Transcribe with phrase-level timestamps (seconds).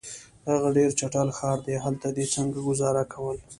[0.49, 3.37] هغه ډېر چټل ښار دی، هلته دي څنګه ګذاره کول؟